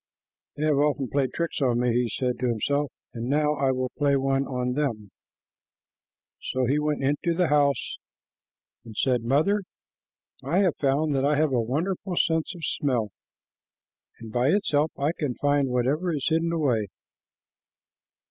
[0.55, 3.91] "They have often played tricks on me," he said to himself, "and now I will
[3.99, 5.11] play one on them."
[6.41, 7.99] So he went into the house
[8.83, 9.61] and said, "Mother,
[10.43, 13.11] I have found that I have a wonderful sense of smell,
[14.17, 16.87] and by its help I can find whatever is hidden away."